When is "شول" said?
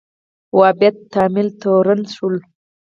2.13-2.35